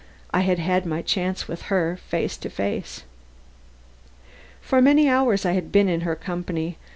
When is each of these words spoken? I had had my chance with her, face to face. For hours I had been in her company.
I 0.33 0.39
had 0.39 0.57
had 0.57 0.87
my 0.87 1.03
chance 1.03 1.47
with 1.47 1.61
her, 1.69 1.95
face 2.07 2.35
to 2.37 2.49
face. 2.49 3.03
For 4.59 4.79
hours 5.07 5.45
I 5.45 5.51
had 5.51 5.71
been 5.71 5.87
in 5.87 6.01
her 6.01 6.15
company. 6.15 6.79